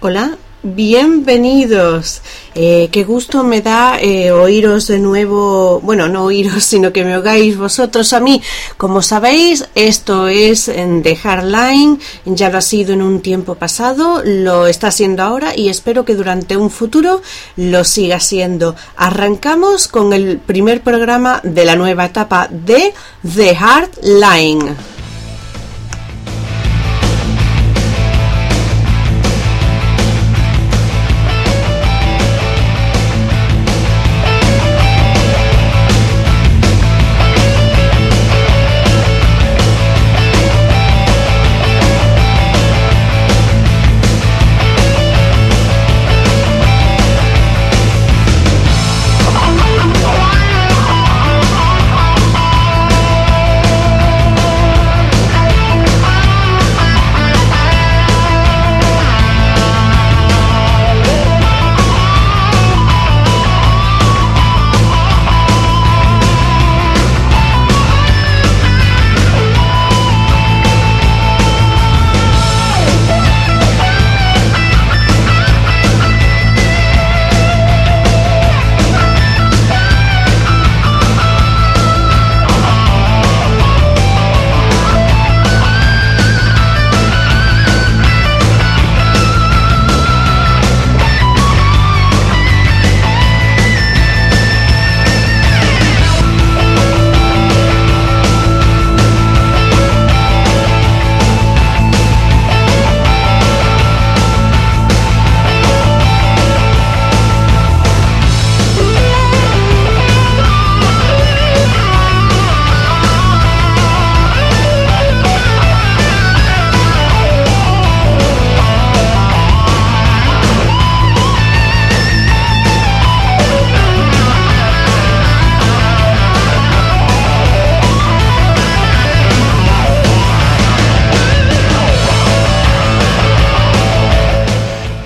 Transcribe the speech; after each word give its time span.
Hola, 0.00 0.36
bienvenidos. 0.62 2.20
Eh, 2.54 2.88
qué 2.92 3.04
gusto 3.04 3.42
me 3.42 3.62
da 3.62 3.98
eh, 4.00 4.32
oíros 4.32 4.86
de 4.86 4.98
nuevo, 4.98 5.80
bueno, 5.80 6.08
no 6.08 6.24
oíros, 6.24 6.62
sino 6.64 6.92
que 6.92 7.04
me 7.04 7.16
oigáis 7.16 7.56
vosotros 7.56 8.12
a 8.12 8.20
mí. 8.20 8.42
Como 8.76 9.00
sabéis, 9.00 9.66
esto 9.74 10.28
es 10.28 10.68
en 10.68 11.02
The 11.02 11.16
Hardline, 11.16 11.98
ya 12.26 12.50
lo 12.50 12.58
ha 12.58 12.60
sido 12.60 12.92
en 12.92 13.02
un 13.02 13.20
tiempo 13.22 13.54
pasado, 13.54 14.22
lo 14.24 14.66
está 14.66 14.90
siendo 14.90 15.22
ahora 15.22 15.56
y 15.56 15.70
espero 15.70 16.04
que 16.04 16.14
durante 16.14 16.56
un 16.56 16.70
futuro 16.70 17.22
lo 17.56 17.84
siga 17.84 18.20
siendo. 18.20 18.76
Arrancamos 18.96 19.88
con 19.88 20.12
el 20.12 20.38
primer 20.38 20.82
programa 20.82 21.40
de 21.44 21.64
la 21.64 21.76
nueva 21.76 22.06
etapa 22.06 22.48
de 22.50 22.92
The 23.34 23.56
Hardline. 23.56 24.93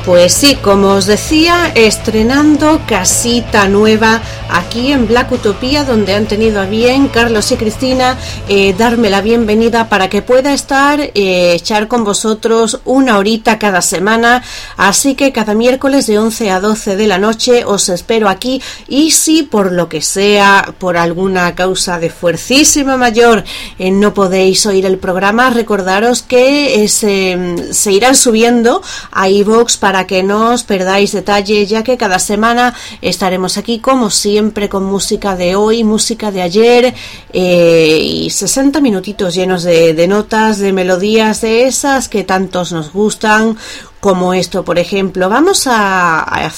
Pues 0.08 0.32
sí, 0.32 0.56
como 0.62 0.94
os 0.94 1.04
decía, 1.04 1.70
estrenando 1.74 2.80
casita 2.88 3.68
nueva 3.68 4.22
aquí 4.50 4.92
en 4.92 5.06
Black 5.06 5.32
Utopía, 5.32 5.84
donde 5.84 6.14
han 6.14 6.26
tenido 6.26 6.60
a 6.60 6.66
bien 6.66 7.08
Carlos 7.08 7.50
y 7.52 7.56
Cristina 7.56 8.16
eh, 8.48 8.74
darme 8.76 9.10
la 9.10 9.20
bienvenida 9.20 9.88
para 9.88 10.08
que 10.08 10.22
pueda 10.22 10.52
estar, 10.54 11.00
eh, 11.00 11.52
echar 11.52 11.88
con 11.88 12.04
vosotros 12.04 12.80
una 12.84 13.18
horita 13.18 13.58
cada 13.58 13.82
semana. 13.82 14.42
Así 14.76 15.14
que 15.14 15.32
cada 15.32 15.54
miércoles 15.54 16.06
de 16.06 16.18
11 16.18 16.50
a 16.50 16.60
12 16.60 16.96
de 16.96 17.06
la 17.06 17.18
noche 17.18 17.64
os 17.64 17.88
espero 17.88 18.28
aquí 18.28 18.62
y 18.88 19.10
si 19.10 19.42
por 19.42 19.72
lo 19.72 19.88
que 19.88 20.02
sea, 20.02 20.74
por 20.78 20.96
alguna 20.96 21.54
causa 21.54 21.98
de 21.98 22.10
fuercísima 22.10 22.96
mayor, 22.96 23.44
eh, 23.78 23.90
no 23.90 24.14
podéis 24.14 24.64
oír 24.66 24.86
el 24.86 24.98
programa, 24.98 25.50
recordaros 25.50 26.22
que 26.22 26.86
se, 26.88 27.72
se 27.72 27.92
irán 27.92 28.14
subiendo 28.14 28.82
a 29.10 29.28
iVoox 29.28 29.76
para 29.76 30.06
que 30.06 30.22
no 30.22 30.52
os 30.52 30.64
perdáis 30.64 31.12
detalle, 31.12 31.66
ya 31.66 31.82
que 31.82 31.96
cada 31.96 32.18
semana 32.18 32.74
estaremos 33.02 33.58
aquí 33.58 33.78
como 33.78 34.10
siempre 34.10 34.37
con 34.68 34.84
música 34.84 35.36
de 35.36 35.56
hoy, 35.56 35.84
música 35.84 36.30
de 36.30 36.42
ayer 36.42 36.94
eh, 37.32 37.98
y 38.00 38.30
60 38.30 38.80
minutitos 38.80 39.34
llenos 39.34 39.62
de 39.62 40.08
notas, 40.08 40.58
de 40.58 40.72
melodías, 40.72 41.40
de 41.40 41.66
esas 41.66 42.08
que 42.08 42.24
tantos 42.24 42.72
nos 42.72 42.92
gustan, 42.92 43.56
como 44.00 44.34
esto, 44.34 44.64
por 44.64 44.78
ejemplo. 44.78 45.28
Vamos 45.28 45.66
a, 45.66 46.50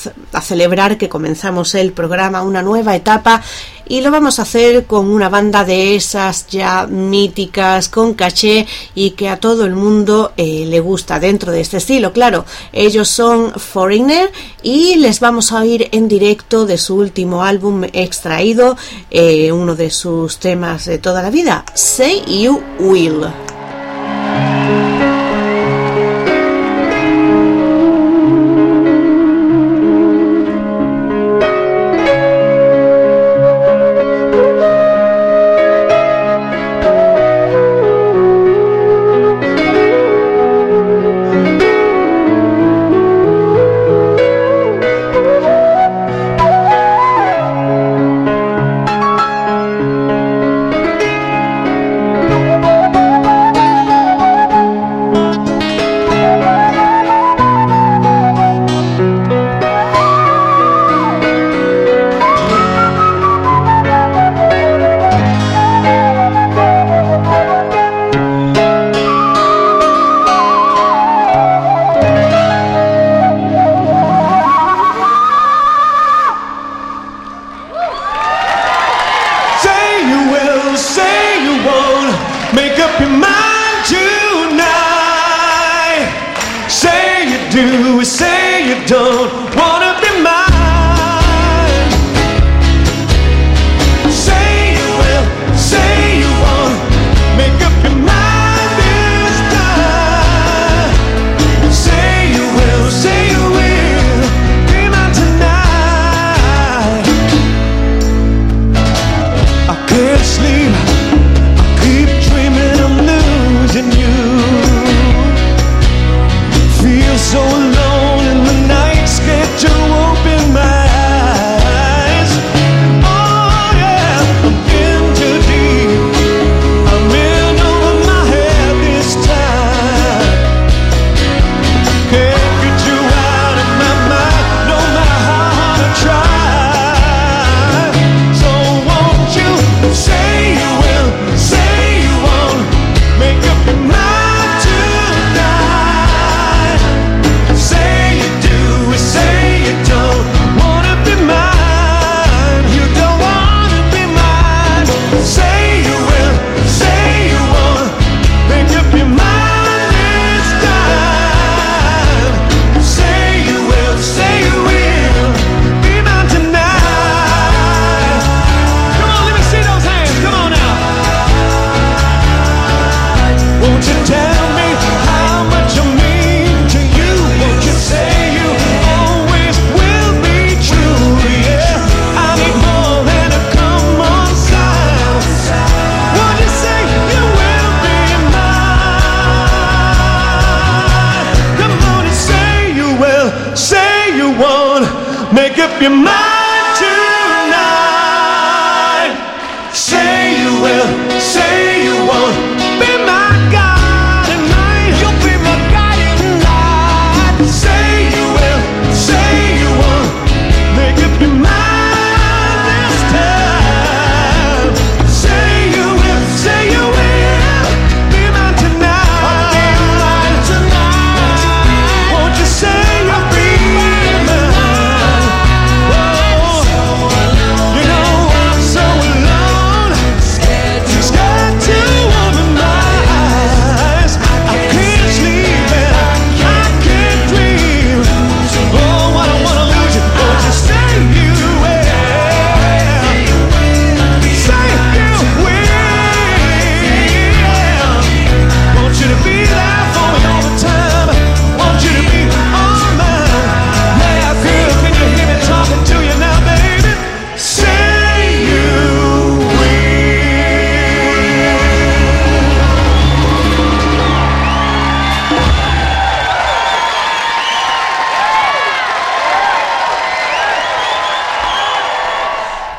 celebrar 0.43 0.99
que 0.99 1.09
comenzamos 1.09 1.75
el 1.75 1.93
programa, 1.93 2.43
una 2.43 2.63
nueva 2.63 2.97
etapa, 2.97 3.43
y 3.87 4.03
lo 4.03 4.11
vamos 4.13 4.39
a 4.39 4.43
hacer 4.43 4.87
con 4.87 5.11
una 5.11 5.29
banda 5.29 5.65
de 5.65 5.97
esas 5.97 6.47
ya 6.47 6.87
míticas, 6.87 7.89
con 7.89 8.15
caché 8.15 8.67
y 8.95 9.11
que 9.11 9.29
a 9.29 9.39
todo 9.39 9.65
el 9.65 9.75
mundo 9.75 10.33
eh, 10.37 10.65
le 10.67 10.79
gusta 10.79 11.19
dentro 11.19 11.51
de 11.51 11.61
este 11.61 11.79
estilo. 11.79 12.13
Claro, 12.13 12.45
ellos 12.73 13.09
son 13.09 13.53
Foreigner 13.53 14.31
y 14.63 14.95
les 14.97 15.19
vamos 15.19 15.51
a 15.51 15.61
oír 15.61 15.89
en 15.91 16.07
directo 16.07 16.67
de 16.67 16.79
su 16.79 16.97
último 16.97 17.43
álbum 17.43 17.83
extraído, 17.93 18.77
eh, 19.11 19.51
uno 19.51 19.75
de 19.75 19.91
sus 19.91 20.39
temas 20.39 20.85
de 20.85 20.99
toda 20.99 21.21
la 21.21 21.31
vida, 21.31 21.65
Say 21.75 22.23
You 22.29 22.63
Will. 22.79 23.27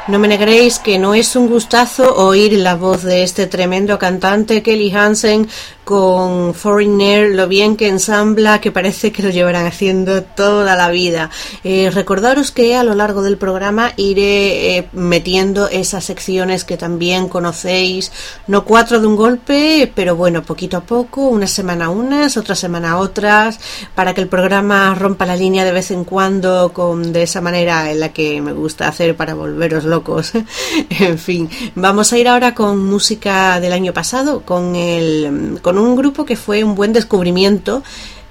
No 0.08 0.18
me 0.18 0.28
negréis 0.28 0.80
que 0.80 0.98
no 0.98 1.14
es 1.14 1.36
un 1.36 1.48
gustazo 1.48 2.16
oír 2.16 2.54
la 2.54 2.76
voz 2.76 3.04
de 3.04 3.22
este 3.22 3.46
tremendo 3.46 4.00
cantante 4.00 4.64
Kelly 4.64 4.92
Hansen 4.92 5.48
con 5.84 6.54
Foreigner, 6.54 7.36
lo 7.36 7.48
bien 7.48 7.76
que 7.76 7.88
ensambla, 7.88 8.62
que 8.62 8.72
parece 8.72 9.12
que 9.12 9.22
lo 9.22 9.30
llevarán 9.30 9.66
haciendo 9.66 10.24
toda 10.24 10.76
la 10.76 10.90
vida. 10.90 11.30
Eh, 11.64 11.92
recordaros 11.92 12.52
que 12.52 12.76
a 12.76 12.84
lo 12.84 12.96
largo 12.96 13.22
del 13.22 13.38
programa 13.38 13.94
iré 13.98 14.78
eh, 14.78 14.88
metiendo 14.94 15.68
esas 15.68 16.06
secciones 16.06 16.64
que 16.64 16.78
también 16.78 17.28
conocéis, 17.28 18.12
no 18.48 18.64
cuatro 18.64 19.00
de 19.00 19.08
un 19.08 19.16
golpe, 19.16 19.92
pero 19.94 20.16
bueno, 20.16 20.44
poquito 20.44 20.78
a 20.78 20.82
poco, 20.82 21.28
una 21.28 21.48
semana 21.48 21.90
unas, 21.90 22.38
otra 22.38 22.56
semana 22.56 22.98
otras, 22.98 23.60
para 23.94 24.14
que 24.14 24.22
el 24.22 24.28
programa 24.28 24.96
rompa 24.96 25.26
la 25.26 25.36
línea 25.36 25.66
de 25.66 25.74
vez 25.74 25.92
en 25.92 26.06
cuando 26.06 26.72
con 26.74 27.12
de 27.12 27.24
esa 27.24 27.42
manera 27.42 27.92
en 27.92 28.00
la 28.00 28.10
que 28.10 28.42
me 28.42 28.54
gusta 28.54 28.88
hacer 28.88 29.16
para 29.16 29.34
volveros 29.34 29.84
locos. 29.92 30.32
en 30.90 31.20
fin, 31.20 31.48
vamos 31.76 32.12
a 32.12 32.18
ir 32.18 32.28
ahora 32.28 32.56
con 32.56 32.84
música 32.84 33.60
del 33.60 33.74
año 33.74 33.94
pasado, 33.94 34.42
con 34.42 34.76
el 34.76 35.60
con 35.62 35.78
un 35.78 35.96
grupo 35.96 36.26
que 36.26 36.36
fue 36.36 36.64
un 36.64 36.74
buen 36.74 36.94
descubrimiento. 36.94 37.84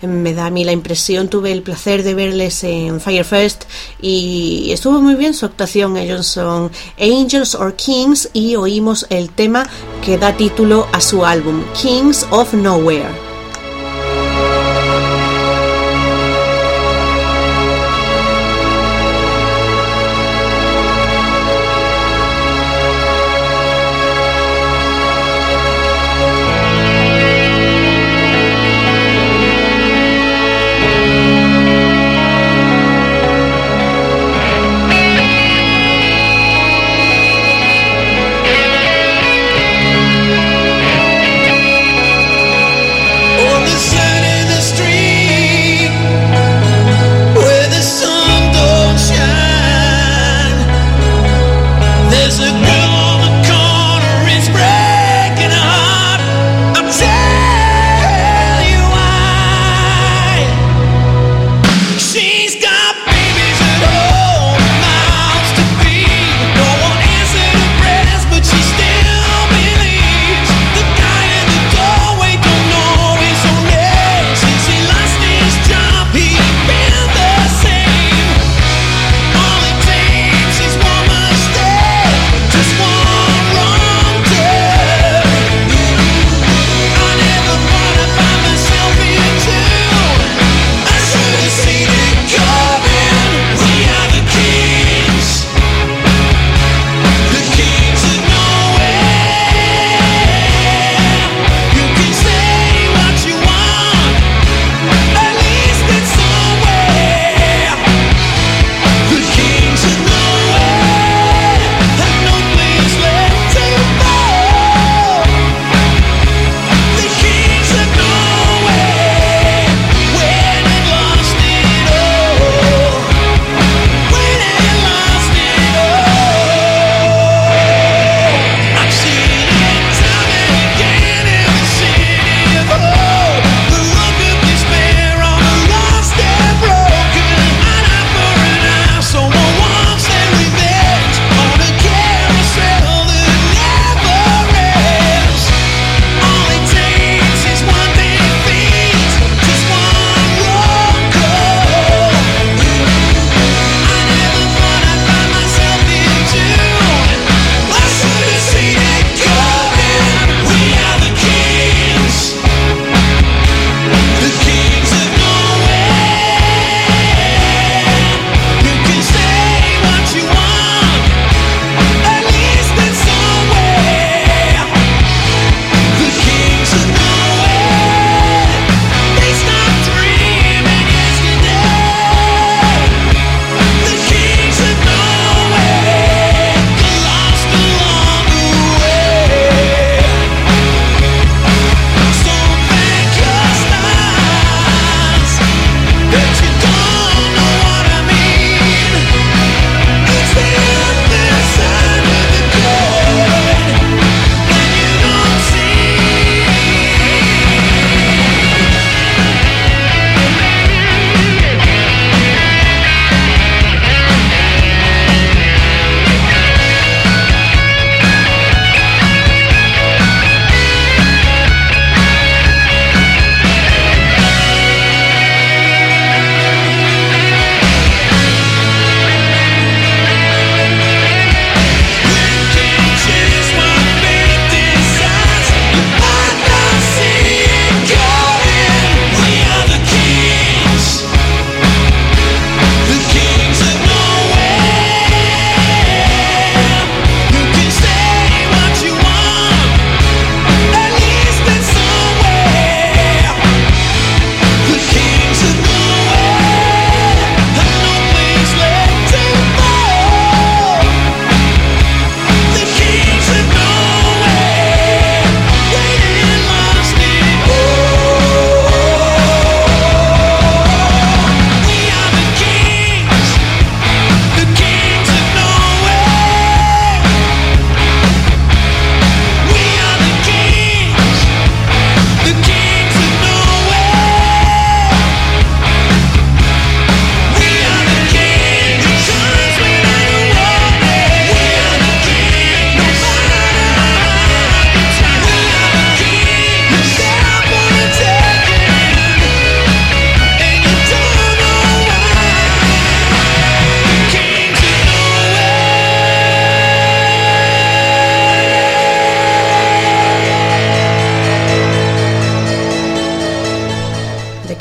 Me 0.02 0.32
da 0.32 0.46
a 0.46 0.50
mí 0.50 0.64
la 0.64 0.72
impresión, 0.72 1.28
tuve 1.28 1.52
el 1.52 1.62
placer 1.62 2.02
de 2.02 2.14
verles 2.14 2.64
en 2.64 3.00
Firefest 3.00 3.64
y 4.00 4.70
estuvo 4.72 5.00
muy 5.00 5.14
bien 5.14 5.34
su 5.34 5.44
actuación. 5.44 5.96
Ellos 5.96 6.26
son 6.26 6.70
Angels 6.98 7.54
or 7.54 7.74
Kings 7.74 8.30
y 8.32 8.56
oímos 8.56 9.06
el 9.10 9.28
tema 9.28 9.68
que 10.02 10.16
da 10.16 10.36
título 10.36 10.86
a 10.92 11.00
su 11.02 11.24
álbum, 11.24 11.62
Kings 11.74 12.26
of 12.30 12.54
Nowhere. 12.54 13.29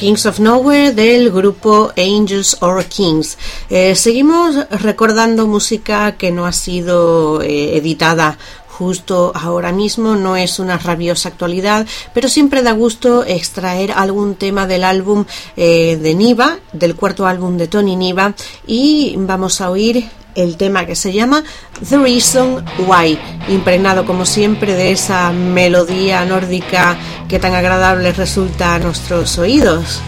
Kings 0.10 0.26
of 0.26 0.40
Nowhere 0.40 0.92
del 0.92 1.30
grupo 1.30 1.92
Angels 1.96 2.58
or 2.62 2.84
Kings. 2.86 3.38
Eh, 3.70 3.94
seguimos 3.94 4.56
recordando 4.72 5.46
música 5.46 6.18
que 6.18 6.32
no 6.32 6.48
ha 6.48 6.52
sido 6.52 7.44
eh, 7.44 7.78
editada 7.78 8.40
justo 8.68 9.32
ahora 9.36 9.72
mismo, 9.72 10.16
no 10.16 10.36
es 10.36 10.58
una 10.58 10.80
rabiosa 10.80 11.30
actualidad, 11.30 11.86
pero 12.12 12.28
siempre 12.28 12.64
da 12.64 12.72
gusto 12.72 13.24
extraer 13.24 13.92
algún 13.92 14.34
tema 14.34 14.66
del 14.66 14.84
álbum 14.84 15.26
eh, 15.56 16.00
de 16.02 16.16
Niva, 16.16 16.58
del 16.74 16.96
cuarto 16.96 17.28
álbum 17.28 17.58
de 17.58 17.68
Tony 17.68 17.96
Niva, 17.96 18.34
y 18.66 19.14
vamos 19.16 19.62
a 19.62 19.70
oír 19.70 20.10
el 20.40 20.58
tema 20.58 20.86
que 20.86 20.96
se 20.96 21.12
llama 21.12 21.44
The 21.88 21.98
Reason 21.98 22.66
Why, 22.88 23.18
impregnado 23.50 24.06
como 24.06 24.26
siempre 24.26 24.76
de 24.76 24.92
esa 24.92 25.32
melodía 25.32 26.26
nórdica 26.26 26.98
que 27.28 27.40
tan 27.40 27.54
agradable 27.54 28.12
resulta 28.14 28.76
a 28.76 28.80
nuestros 28.80 29.38
oídos. 29.38 30.02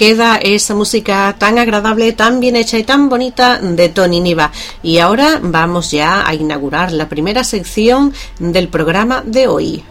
Queda 0.00 0.36
esa 0.36 0.74
música 0.74 1.36
tan 1.36 1.58
agradable, 1.58 2.12
tan 2.12 2.40
bien 2.40 2.56
hecha 2.56 2.78
y 2.78 2.84
tan 2.84 3.10
bonita 3.10 3.58
de 3.58 3.90
Tony 3.90 4.20
Niva. 4.20 4.50
Y 4.82 4.96
ahora 4.96 5.38
vamos 5.42 5.90
ya 5.90 6.26
a 6.26 6.34
inaugurar 6.34 6.90
la 6.90 7.06
primera 7.06 7.44
sección 7.44 8.14
del 8.38 8.68
programa 8.68 9.22
de 9.26 9.46
hoy. 9.46 9.84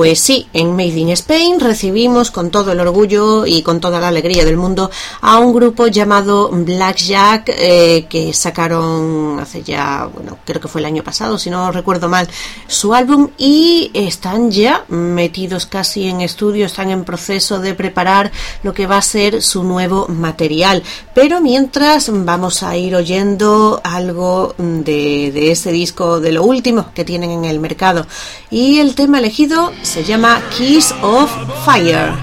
Pues 0.00 0.18
sí, 0.18 0.46
en 0.54 0.76
Made 0.76 0.98
in 0.98 1.10
Spain 1.10 1.60
recibimos 1.60 2.30
con 2.30 2.48
todo 2.48 2.72
el 2.72 2.80
orgullo 2.80 3.44
y 3.44 3.60
con 3.60 3.80
toda 3.80 4.00
la 4.00 4.08
alegría 4.08 4.46
del 4.46 4.56
mundo 4.56 4.90
a 5.20 5.38
un 5.38 5.52
grupo 5.52 5.88
llamado 5.88 6.48
Blackjack 6.50 7.50
eh, 7.54 8.06
que 8.08 8.32
sacaron 8.32 9.38
hace 9.38 9.62
ya, 9.62 10.08
bueno, 10.10 10.38
creo 10.46 10.58
que 10.58 10.68
fue 10.68 10.80
el 10.80 10.86
año 10.86 11.04
pasado, 11.04 11.36
si 11.36 11.50
no 11.50 11.70
recuerdo 11.70 12.08
mal, 12.08 12.30
su 12.66 12.94
álbum 12.94 13.28
y 13.36 13.90
están 13.92 14.50
ya 14.50 14.86
metidos 14.88 15.66
casi 15.66 16.08
en 16.08 16.22
estudio, 16.22 16.64
están 16.64 16.90
en 16.90 17.04
proceso 17.04 17.58
de 17.60 17.74
preparar 17.74 18.32
lo 18.62 18.72
que 18.72 18.86
va 18.86 18.96
a 18.96 19.02
ser 19.02 19.42
su 19.42 19.64
nuevo 19.64 20.08
material. 20.08 20.82
Pero 21.14 21.42
mientras 21.42 22.10
vamos 22.10 22.62
a 22.62 22.74
ir 22.74 22.96
oyendo 22.96 23.82
algo 23.84 24.54
de, 24.56 25.30
de 25.30 25.50
ese 25.50 25.72
disco, 25.72 26.20
de 26.20 26.32
lo 26.32 26.44
último 26.44 26.86
que 26.94 27.04
tienen 27.04 27.32
en 27.32 27.44
el 27.44 27.60
mercado. 27.60 28.06
Y 28.50 28.78
el 28.78 28.94
tema 28.94 29.18
elegido 29.18 29.72
se 29.90 30.04
llama 30.04 30.40
Kiss 30.56 30.94
of 31.02 31.28
Fire. 31.64 32.14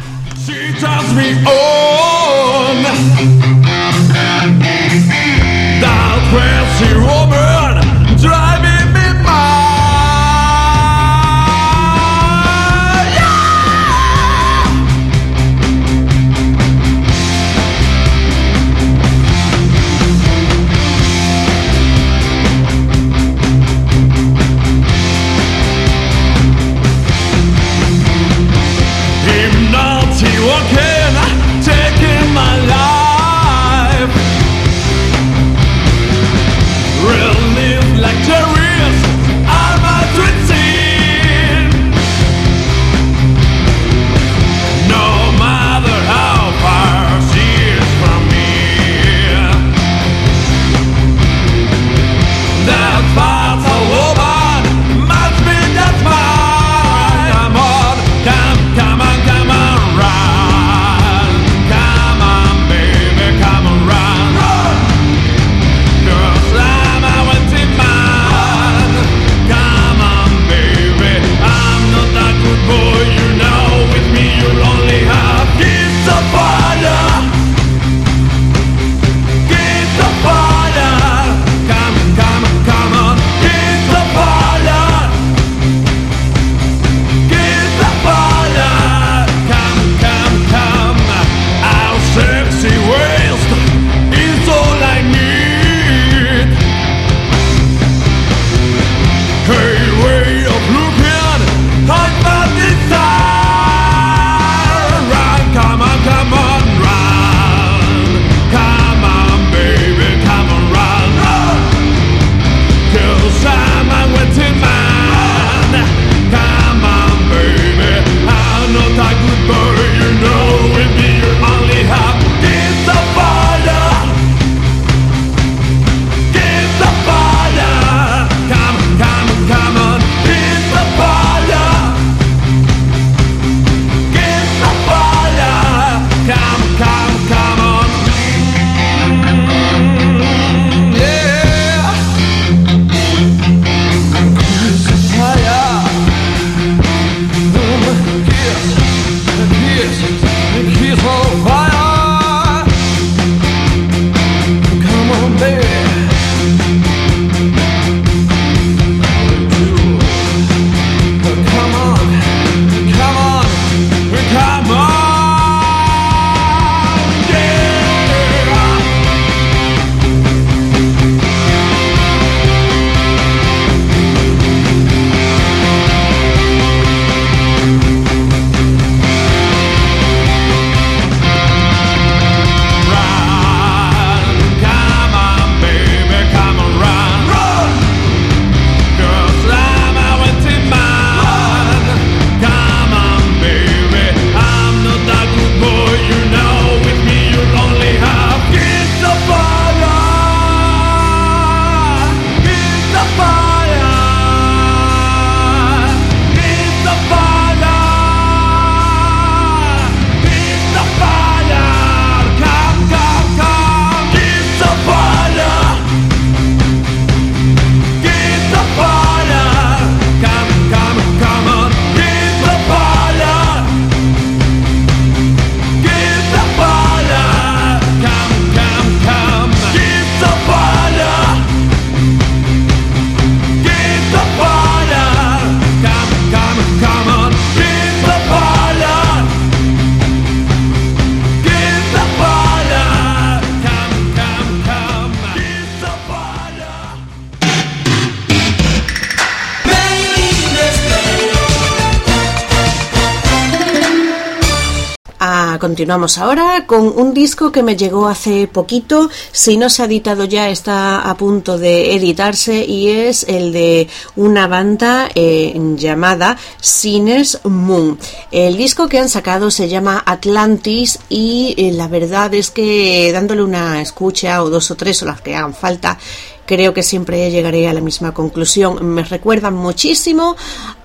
Continuamos 255.88 256.18
ahora 256.18 256.66
con 256.68 256.86
un 257.00 257.14
disco 257.14 257.50
que 257.54 257.64
me 257.64 257.78
llegó 257.78 258.10
hace 258.10 258.50
poquito. 258.50 259.10
Si 259.32 259.56
no 259.56 259.70
se 259.70 259.82
ha 259.82 259.86
editado 259.86 260.26
ya, 260.26 260.50
está 260.50 261.10
a 261.10 261.16
punto 261.16 261.58
de 261.58 261.96
editarse 261.96 262.66
y 262.66 262.90
es 262.90 263.24
el 263.30 263.54
de 263.54 263.88
una 264.18 264.48
banda 264.50 265.08
eh, 265.16 265.58
llamada 265.78 266.36
Sinners 266.60 267.40
Moon. 267.46 267.98
El 268.32 268.58
disco 268.58 268.90
que 268.90 269.00
han 269.00 269.08
sacado 269.08 269.50
se 269.50 269.70
llama 269.70 270.04
Atlantis 270.06 271.00
y 271.08 271.56
eh, 271.58 271.72
la 271.72 271.88
verdad 271.88 272.34
es 272.34 272.52
que 272.52 273.10
dándole 273.14 273.42
una 273.42 273.82
escucha 273.82 274.44
o 274.44 274.50
dos 274.50 274.70
o 274.72 274.76
tres 274.76 275.02
o 275.04 275.06
las 275.06 275.22
que 275.22 275.38
hagan 275.38 275.54
falta, 275.54 275.98
creo 276.46 276.74
que 276.74 276.84
siempre 276.84 277.32
llegaré 277.32 277.68
a 277.70 277.74
la 277.74 277.80
misma 277.80 278.14
conclusión. 278.14 278.84
Me 278.94 279.04
recuerdan 279.06 279.54
muchísimo 279.54 280.36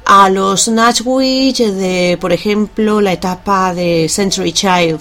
a 0.05 0.29
los 0.29 0.69
Nashwich 0.69 1.59
de, 1.59 2.19
por 2.21 2.33
ejemplo, 2.33 3.01
la 3.01 3.13
etapa 3.13 3.75
de 3.75 4.09
Century 4.09 4.53
Child. 4.53 5.01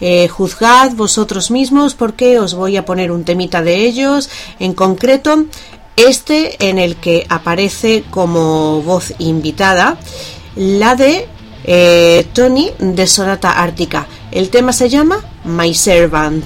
Eh, 0.00 0.28
juzgad 0.28 0.92
vosotros 0.92 1.50
mismos 1.50 1.94
porque 1.94 2.38
os 2.38 2.54
voy 2.54 2.76
a 2.76 2.84
poner 2.84 3.10
un 3.10 3.24
temita 3.24 3.62
de 3.62 3.86
ellos, 3.86 4.30
en 4.58 4.74
concreto 4.74 5.44
este 5.96 6.68
en 6.68 6.78
el 6.78 6.96
que 6.96 7.26
aparece 7.28 8.04
como 8.10 8.82
voz 8.82 9.12
invitada 9.18 9.98
la 10.54 10.94
de 10.94 11.26
eh, 11.64 12.26
Tony 12.32 12.70
de 12.78 13.06
Sonata 13.06 13.60
Ártica. 13.60 14.06
El 14.30 14.48
tema 14.50 14.72
se 14.72 14.88
llama 14.88 15.24
My 15.44 15.74
Servant. 15.74 16.44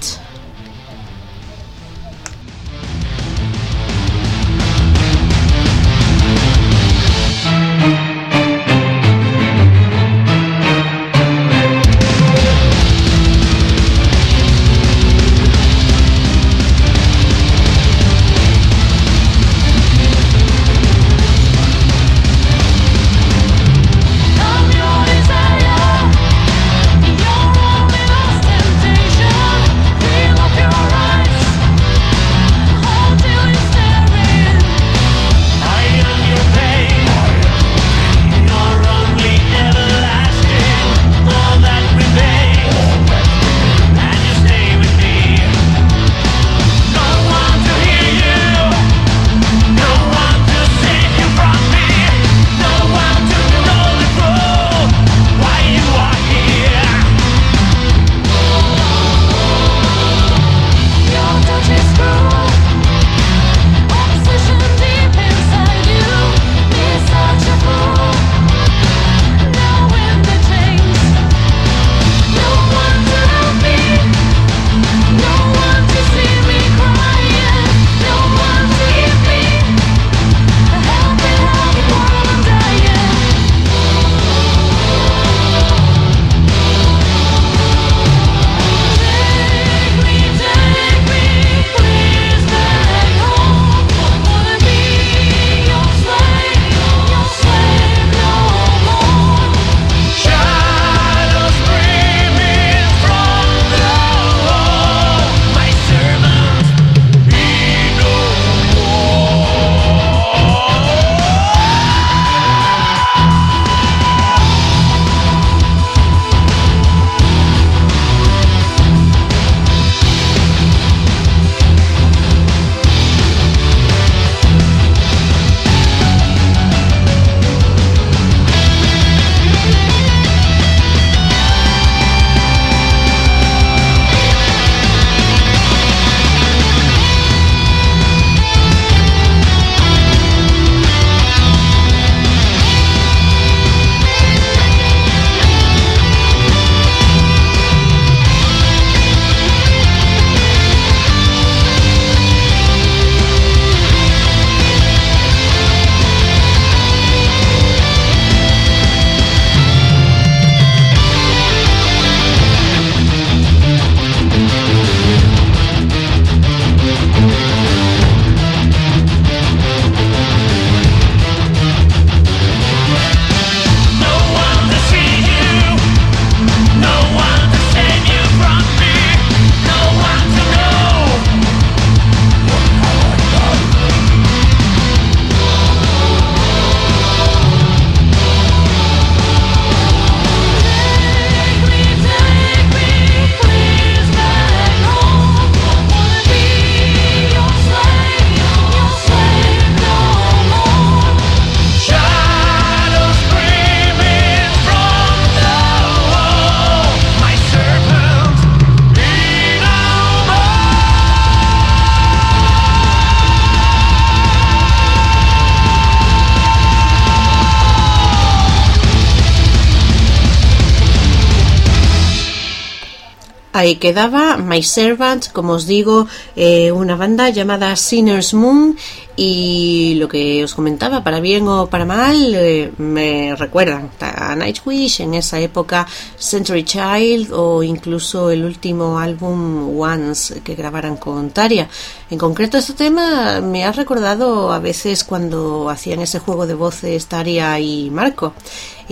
Ahí 223.62 223.76
quedaba 223.76 224.38
My 224.38 224.60
Servant, 224.60 225.30
como 225.30 225.52
os 225.52 225.66
digo, 225.66 226.08
eh, 226.34 226.72
una 226.72 226.96
banda 226.96 227.30
llamada 227.30 227.76
Sinners 227.76 228.34
Moon 228.34 228.76
y 229.14 229.94
lo 230.00 230.08
que 230.08 230.42
os 230.42 230.52
comentaba, 230.54 231.04
para 231.04 231.20
bien 231.20 231.46
o 231.46 231.68
para 231.68 231.84
mal, 231.84 232.34
eh, 232.34 232.72
me 232.78 233.36
recuerdan 233.36 233.90
a 234.00 234.34
Nightwish 234.34 235.02
en 235.02 235.14
esa 235.14 235.38
época, 235.38 235.86
Century 236.18 236.64
Child 236.64 237.32
o 237.32 237.62
incluso 237.62 238.30
el 238.30 238.44
último 238.44 238.98
álbum 238.98 239.78
Once 239.78 240.40
que 240.40 240.56
grabaran 240.56 240.96
con 240.96 241.30
Taria. 241.30 241.68
En 242.10 242.18
concreto 242.18 242.58
este 242.58 242.72
tema 242.72 243.40
me 243.40 243.64
ha 243.64 243.70
recordado 243.70 244.52
a 244.52 244.58
veces 244.58 245.04
cuando 245.04 245.70
hacían 245.70 246.00
ese 246.00 246.18
juego 246.18 246.48
de 246.48 246.54
voces 246.54 247.06
Taria 247.06 247.60
y 247.60 247.90
Marco. 247.90 248.34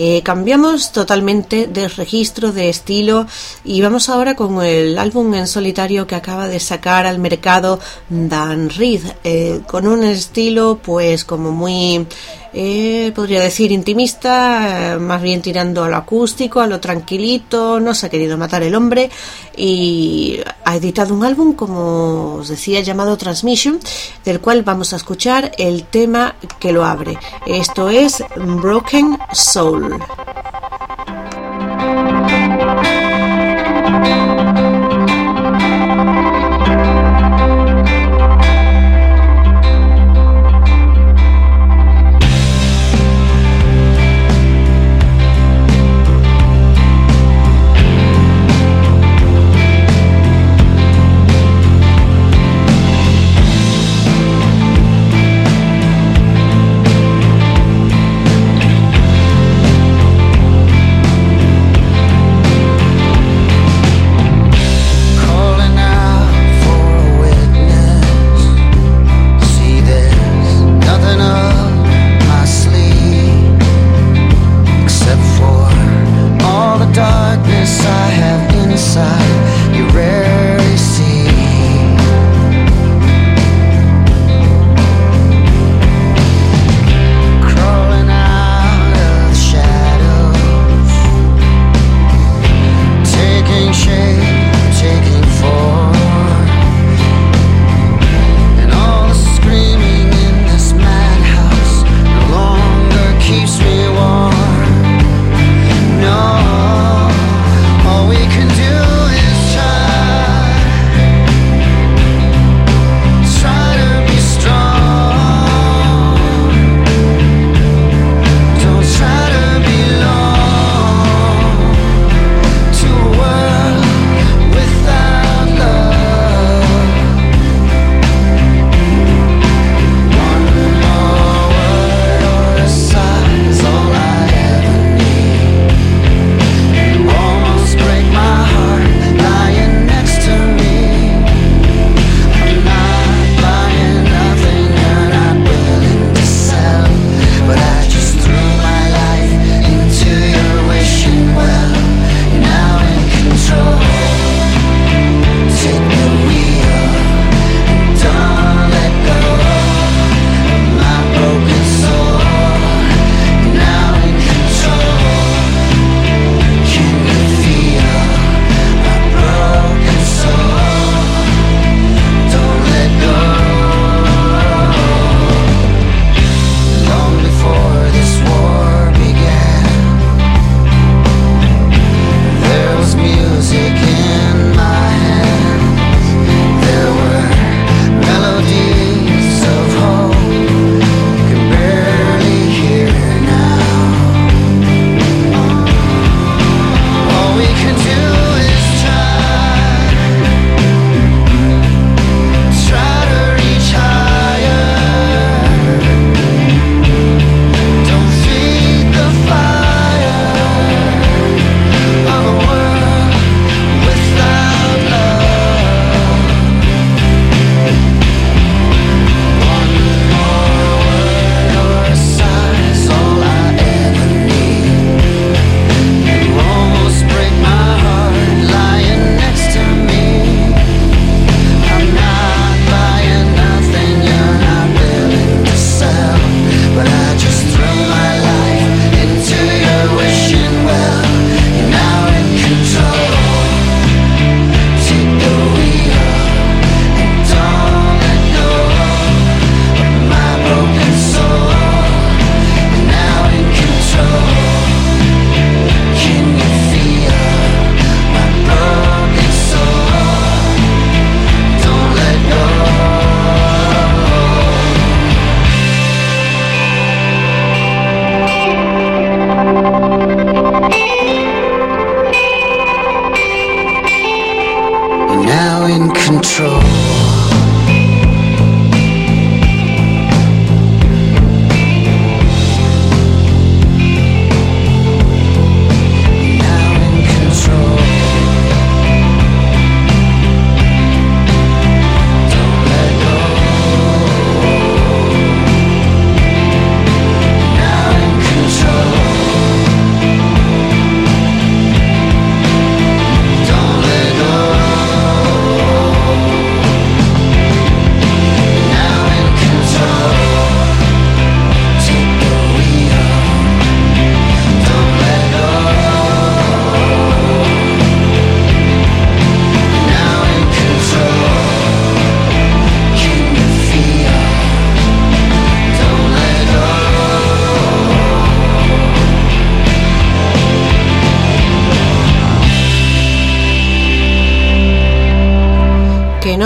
Eh, 0.03 0.23
cambiamos 0.23 0.91
totalmente 0.91 1.67
de 1.67 1.87
registro, 1.87 2.51
de 2.51 2.69
estilo 2.69 3.27
y 3.63 3.83
vamos 3.83 4.09
ahora 4.09 4.35
con 4.35 4.65
el 4.65 4.97
álbum 4.97 5.31
en 5.35 5.45
solitario 5.45 6.07
que 6.07 6.15
acaba 6.15 6.47
de 6.47 6.59
sacar 6.59 7.05
al 7.05 7.19
mercado 7.19 7.79
Dan 8.09 8.71
Reed, 8.71 9.03
eh, 9.23 9.61
con 9.67 9.85
un 9.85 10.03
estilo 10.03 10.79
pues 10.81 11.23
como 11.23 11.51
muy 11.51 12.07
eh, 12.53 13.11
podría 13.15 13.39
decir, 13.41 13.71
intimista, 13.71 14.93
eh, 14.93 14.99
más 14.99 15.21
bien 15.21 15.41
tirando 15.41 15.83
a 15.83 15.89
lo 15.89 15.95
acústico, 15.95 16.59
a 16.59 16.67
lo 16.67 16.79
tranquilito, 16.79 17.79
no 17.79 17.93
se 17.93 18.07
ha 18.07 18.09
querido 18.09 18.37
matar 18.37 18.63
el 18.63 18.75
hombre 18.75 19.09
y 19.55 20.39
ha 20.65 20.75
editado 20.75 21.13
un 21.13 21.23
álbum, 21.23 21.53
como 21.53 22.35
os 22.35 22.49
decía, 22.49 22.81
llamado 22.81 23.17
Transmission, 23.17 23.79
del 24.25 24.41
cual 24.41 24.63
vamos 24.63 24.91
a 24.91 24.97
escuchar 24.97 25.51
el 25.57 25.85
tema 25.85 26.35
que 26.59 26.73
lo 26.73 26.83
abre. 26.85 27.17
Esto 27.45 27.89
es 27.89 28.23
Broken 28.35 29.17
Soul. 29.31 29.97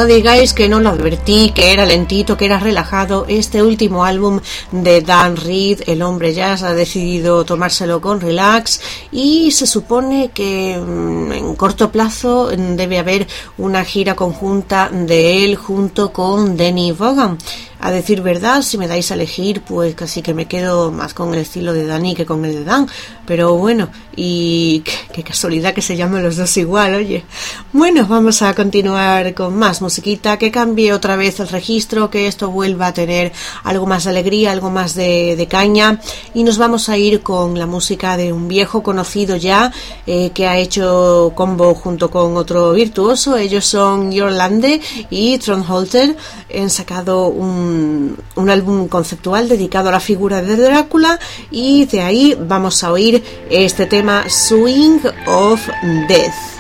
Digáis 0.06 0.54
que 0.54 0.70
no 0.70 0.80
lo 0.80 0.90
advertí, 0.90 1.52
que 1.54 1.72
era 1.72 1.86
lentito, 1.86 2.38
que 2.38 2.46
era 2.46 2.60
relajado. 2.60 3.26
Este 3.28 3.62
último 3.64 4.04
álbum 4.04 4.40
de 4.72 5.02
Dan 5.02 5.38
Reed, 5.38 5.82
el 5.88 6.02
hombre 6.02 6.34
jazz, 6.34 6.64
ha 6.64 6.74
decidido 6.74 7.46
tomárselo 7.46 8.02
con 8.02 8.22
relax 8.22 8.82
y 9.12 9.52
se 9.52 9.68
supone 9.68 10.32
que 10.34 10.78
mm, 10.78 11.32
en 11.32 11.56
corto 11.56 11.92
plazo 11.92 12.50
mm, 12.56 12.76
debe 12.76 13.00
haber 13.00 13.28
una 13.58 13.84
gira 13.84 14.16
conjunta 14.16 14.90
de 14.92 15.44
él 15.44 15.56
junto 15.56 16.12
con 16.12 16.58
Denny 16.58 16.92
Vaughan. 16.92 17.38
A 17.86 17.92
decir 17.92 18.24
verdad, 18.24 18.64
si 18.64 18.80
me 18.80 18.88
dais 18.88 19.12
a 19.12 19.14
elegir, 19.14 19.62
pues 19.62 19.94
casi 19.94 20.24
que 20.24 20.34
me 20.34 20.48
quedo 20.48 20.92
más 20.92 21.14
con 21.14 21.36
el 21.36 21.42
estilo 21.42 21.72
de 21.72 21.86
Danny 21.86 22.16
que 22.16 22.26
con 22.26 22.44
el 22.44 22.56
de 22.56 22.64
Dan. 22.64 22.88
Pero 23.28 23.58
bueno, 23.58 23.90
y 24.16 24.84
qué, 25.14 25.22
casualidad 25.22 25.72
que 25.72 25.84
se 25.84 25.96
llamen 25.96 26.24
los 26.24 26.36
dos 26.36 26.58
igual, 26.58 26.96
oye. 26.96 27.24
Bueno, 27.74 28.08
vamos 28.08 28.42
a 28.42 28.56
continuar 28.56 29.36
con 29.36 29.56
más 29.56 29.84
musiquita, 29.84 30.38
que 30.38 30.50
cambie 30.50 30.94
otra 30.94 31.16
vez 31.16 31.40
el 31.40 31.48
registro, 31.48 32.10
que 32.10 32.26
esto 32.26 32.50
vuelva 32.50 32.88
a 32.88 32.94
tener 32.94 33.32
algo 33.64 33.86
más 33.86 34.06
de 34.06 34.10
alegría, 34.10 34.52
algo 34.52 34.72
más 34.72 34.96
de, 34.96 35.48
caña. 35.48 36.02
Y 36.34 36.44
nos 36.44 36.58
vamos 36.58 36.90
a 36.90 36.98
ir 36.98 37.22
con 37.22 37.60
la 37.60 37.68
música 37.68 38.18
de 38.18 38.34
un 38.34 38.48
viejo 38.48 38.82
conocido 38.82 39.36
ya, 39.36 39.72
eh, 40.08 40.32
que 40.32 40.48
ha 40.48 40.58
hecho 40.58 41.34
combo 41.36 41.76
junto 41.76 42.10
con 42.10 42.36
otro 42.36 42.72
virtuoso. 42.74 43.38
Ellos 43.38 43.68
son 43.68 44.12
Yorlande 44.12 44.82
y 45.12 45.38
Tron 45.38 45.64
Holter. 45.70 46.16
Han 46.52 46.72
sacado 46.72 47.28
un, 47.28 47.75
un 48.36 48.50
álbum 48.50 48.88
conceptual 48.88 49.48
dedicado 49.50 49.90
a 49.90 49.94
la 49.94 50.00
figura 50.00 50.42
de 50.42 50.56
Drácula 50.56 51.20
y 51.52 51.86
de 51.86 52.02
ahí 52.02 52.38
vamos 52.40 52.84
a 52.84 52.92
oír 52.92 53.24
este 53.50 53.86
tema 53.86 54.30
Swing 54.30 55.00
of 55.28 55.62
Death. 56.08 56.55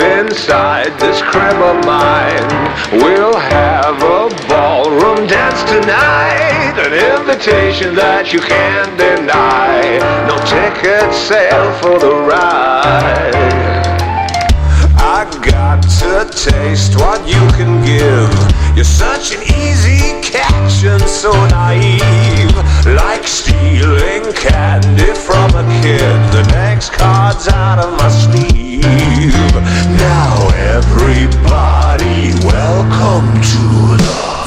Inside 0.00 0.98
this 0.98 1.20
crib 1.22 1.60
of 1.60 1.84
mine. 1.84 2.48
We'll 2.92 3.36
have 3.36 3.96
a 4.02 4.28
ballroom 4.48 5.26
dance 5.26 5.62
tonight. 5.64 6.74
An 6.78 6.94
invitation 7.18 7.94
that 7.94 8.32
you 8.32 8.40
can't 8.40 8.96
deny. 8.96 9.98
No 10.26 10.36
ticket 10.46 11.12
sale 11.14 11.72
for 11.80 11.98
the 11.98 12.14
ride. 12.14 13.34
I 15.00 15.24
got 15.44 15.82
to 15.82 16.30
taste 16.36 16.96
what 16.96 17.26
you 17.26 17.40
can 17.58 17.82
give. 17.84 18.30
You're 18.76 18.84
such 18.84 19.34
an 19.34 19.42
easy 19.42 20.20
catch 20.22 20.84
and 20.84 21.02
so 21.02 21.32
naive. 21.48 22.47
Like 22.94 23.26
stealing 23.26 24.32
candy 24.32 25.12
from 25.12 25.50
a 25.54 25.64
kid. 25.82 26.16
The 26.32 26.42
next 26.50 26.92
card's 26.92 27.46
out 27.48 27.78
of 27.78 27.92
my 27.98 28.08
sleeve. 28.08 28.82
Now 29.98 30.48
everybody, 30.56 32.32
welcome 32.46 33.28
to 33.42 33.96
the. 34.02 34.37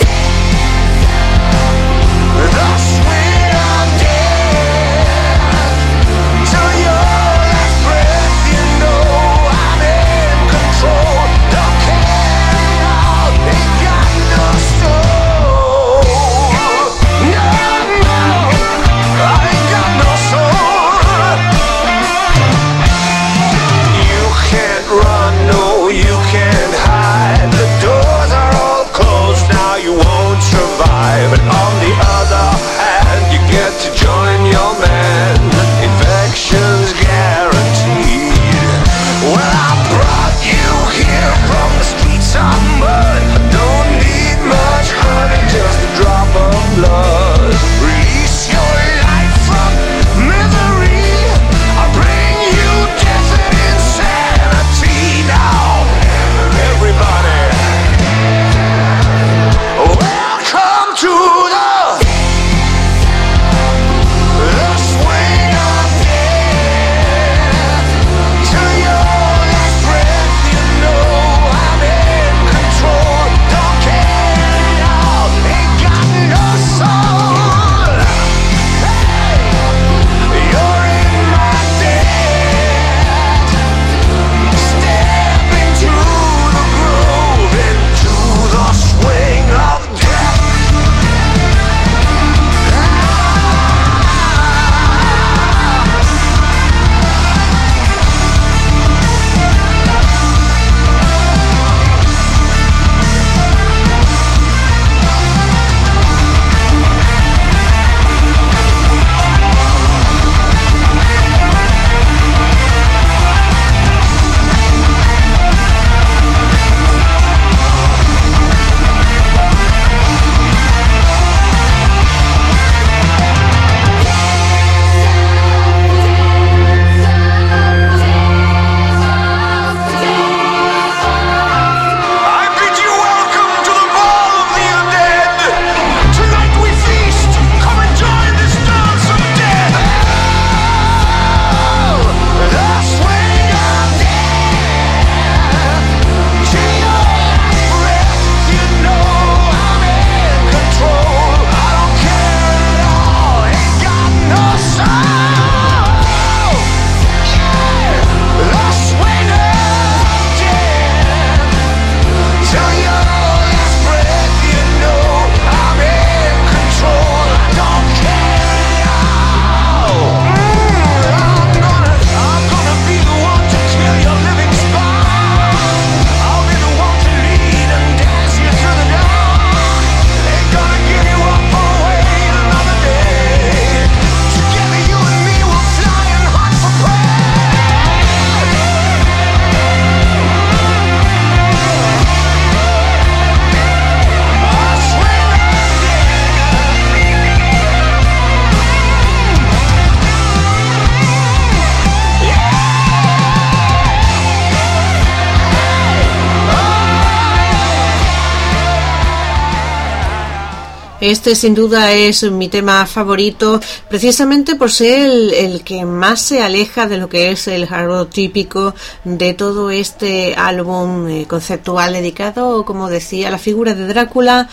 Este 211.01 211.33
sin 211.33 211.55
duda 211.55 211.91
es 211.93 212.21
mi 212.31 212.47
tema 212.47 212.85
favorito, 212.85 213.59
precisamente 213.89 214.55
por 214.55 214.69
ser 214.69 215.09
el, 215.33 215.63
que 215.63 215.83
más 215.83 216.21
se 216.21 216.43
aleja 216.43 216.85
de 216.87 216.97
lo 216.97 217.09
que 217.09 217.31
es 217.31 217.47
el 217.47 217.63
hard 217.63 218.09
típico 218.09 218.75
de 219.03 219.33
todo 219.33 219.71
este 219.71 220.35
álbum 220.35 221.09
eh, 221.09 221.25
conceptual 221.27 221.93
dedicado, 221.93 222.63
como 222.65 222.87
decía, 222.87 223.29
a 223.29 223.31
la 223.31 223.39
figura 223.39 223.73
de 223.73 223.87
Drácula. 223.87 224.47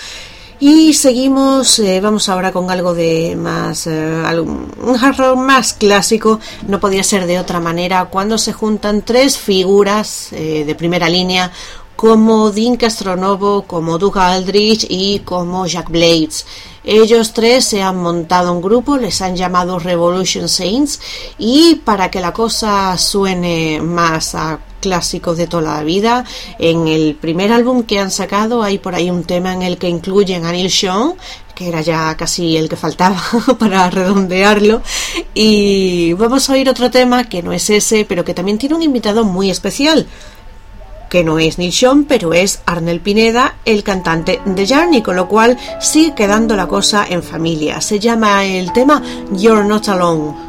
Y 0.59 0.95
seguimos, 0.95 1.79
eh, 1.81 2.01
vamos 2.01 2.31
ahora 2.31 2.51
con 2.51 2.71
algo 2.71 2.95
de 2.95 3.37
más, 3.37 3.87
eh, 3.87 4.23
un 4.41 4.97
hard 4.99 5.37
más 5.37 5.75
clásico, 5.75 6.41
no 6.67 6.81
podía 6.81 7.05
ser 7.05 7.27
de 7.27 7.39
otra 7.39 7.61
manera, 7.61 8.07
cuando 8.07 8.39
se 8.39 8.55
juntan 8.55 9.03
tres 9.03 9.37
figuras 9.37 10.29
de 10.31 10.75
primera 10.75 11.11
línea, 11.11 11.53
como 11.99 12.53
Dean 12.53 12.77
Castronovo, 12.77 13.63
como 13.63 13.99
Doug 13.99 14.19
Aldrich 14.19 14.87
y 14.89 15.19
como 15.25 15.67
Jack 15.67 15.91
Blades. 15.91 16.47
Ellos 16.85 17.33
tres 17.33 17.65
se 17.65 17.83
han 17.83 17.97
montado 17.97 18.53
un 18.53 18.63
grupo, 18.63 18.97
les 18.97 19.21
han 19.21 19.35
llamado 19.35 19.81
Revolution 19.81 20.49
Saints 20.49 21.01
y 21.39 21.75
para 21.85 22.09
que 22.09 22.21
la 22.21 22.33
cosa 22.33 22.97
suene 22.97 23.81
más 23.83 24.37
a 24.37 24.61
clásicos 24.81 25.37
de 25.39 25.49
toda 25.49 25.75
la 25.75 25.83
vida, 25.83 26.25
en 26.61 26.87
el 26.87 27.17
primer 27.17 27.51
álbum 27.51 27.83
que 27.83 27.99
han 27.99 28.13
sacado 28.13 28.63
hay 28.63 28.79
por 28.79 28.95
ahí 28.95 29.11
un 29.11 29.25
tema 29.25 29.53
en 29.53 29.63
el 29.63 29.77
que 29.77 29.89
incluyen 29.89 30.45
a 30.45 30.53
Neil 30.53 30.71
Sean, 30.71 31.15
que 31.53 31.67
era 31.67 31.81
ya 31.81 32.17
casi 32.17 32.57
el 32.57 32.69
que 32.69 32.77
faltaba 32.77 33.21
para 33.59 33.91
redondearlo, 33.91 34.83
y 35.35 36.13
vamos 36.13 36.49
a 36.49 36.53
oír 36.53 36.69
otro 36.69 36.93
tema 36.93 37.25
que 37.25 37.43
no 37.43 37.53
es 37.53 37.69
ese, 37.71 38.05
pero 38.05 38.25
que 38.25 38.35
también 38.35 38.57
tiene 38.57 38.77
un 38.77 38.83
invitado 38.83 39.25
muy 39.25 39.51
especial 39.51 40.07
que 41.09 41.25
no 41.25 41.39
es 41.39 41.59
Neil 41.59 41.73
Sean, 41.73 42.05
pero 42.05 42.35
es 42.35 42.63
Arnel 42.67 43.01
Pineda, 43.01 43.57
el 43.65 43.83
cantante 43.83 44.41
de 44.45 44.67
Journey, 44.67 45.03
con 45.03 45.17
lo 45.17 45.29
cual 45.29 45.57
sigue 45.81 46.15
quedando 46.15 46.57
la 46.57 46.67
cosa 46.67 47.07
en 47.09 47.23
familia. 47.23 47.81
Se 47.81 47.99
llama 47.99 48.45
el 48.45 48.73
tema 48.73 49.03
You're 49.33 49.65
Not 49.65 49.89
Alone. 49.89 50.48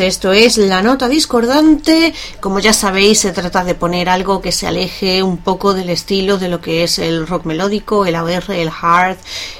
Esto 0.00 0.32
es 0.32 0.58
la 0.58 0.82
nota 0.82 1.08
discordante. 1.08 2.14
Como 2.40 2.60
ya 2.60 2.72
sabéis, 2.72 3.20
se 3.20 3.32
trata 3.32 3.64
de 3.64 3.74
poner 3.74 4.08
algo 4.08 4.40
que 4.40 4.52
se 4.52 4.66
aleje 4.66 5.22
un 5.22 5.38
poco 5.38 5.74
del 5.74 5.90
estilo 5.90 6.38
de 6.38 6.48
lo 6.48 6.60
que 6.60 6.84
es 6.84 6.98
el 6.98 7.26
rock 7.26 7.44
melódico, 7.46 8.06
el 8.06 8.14
AOR, 8.14 8.50
el 8.50 8.70
hard 8.70 9.16